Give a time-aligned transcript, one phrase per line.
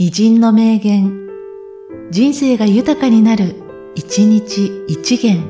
[0.00, 1.26] 偉人の名言、
[2.12, 3.56] 人生が豊かになる、
[3.96, 5.42] 一日一元。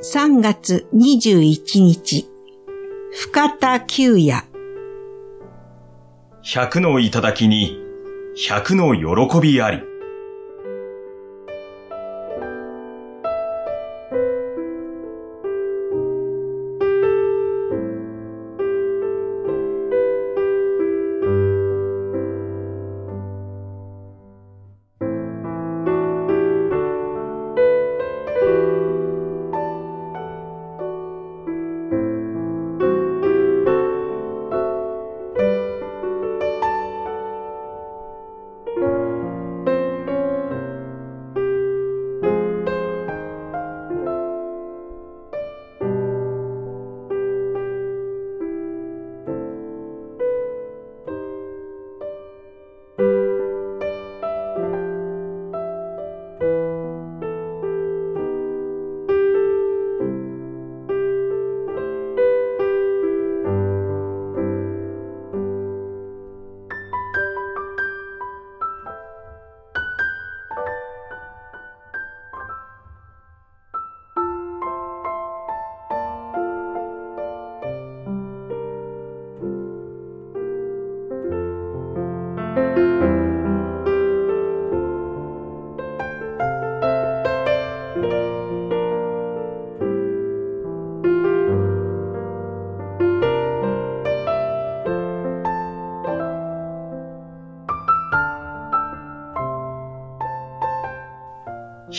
[0.00, 2.28] 3月21日、
[3.10, 4.44] 深田久也。
[6.42, 7.76] 百の頂に、
[8.36, 9.95] 百の喜びあり。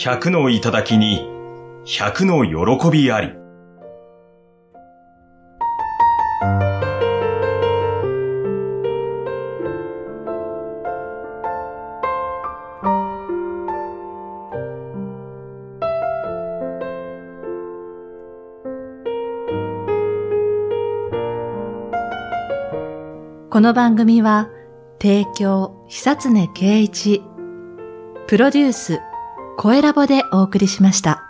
[0.00, 1.28] 百の頂に、
[1.84, 3.32] 百の喜びあり。
[23.50, 24.48] この番組は、
[25.02, 27.20] 提供、久常圭一、
[28.28, 29.00] プロデュース、
[29.60, 31.27] 声ラボでお送りしました。